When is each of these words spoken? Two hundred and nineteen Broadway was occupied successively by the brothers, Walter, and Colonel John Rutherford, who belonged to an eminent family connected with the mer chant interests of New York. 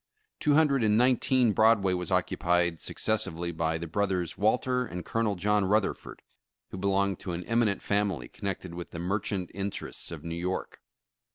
Two 0.39 0.55
hundred 0.55 0.83
and 0.83 0.97
nineteen 0.97 1.51
Broadway 1.51 1.93
was 1.93 2.11
occupied 2.11 2.81
successively 2.81 3.51
by 3.51 3.77
the 3.77 3.85
brothers, 3.85 4.35
Walter, 4.35 4.83
and 4.83 5.05
Colonel 5.05 5.35
John 5.35 5.65
Rutherford, 5.65 6.23
who 6.71 6.77
belonged 6.79 7.19
to 7.19 7.33
an 7.33 7.43
eminent 7.45 7.83
family 7.83 8.27
connected 8.27 8.73
with 8.73 8.89
the 8.89 8.97
mer 8.97 9.19
chant 9.19 9.51
interests 9.53 10.09
of 10.09 10.23
New 10.23 10.33
York. 10.33 10.81